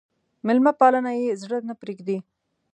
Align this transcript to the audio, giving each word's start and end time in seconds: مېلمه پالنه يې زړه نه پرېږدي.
مېلمه 0.45 0.71
پالنه 0.79 1.11
يې 1.19 1.39
زړه 1.41 1.57
نه 1.69 1.73
پرېږدي. 1.81 2.17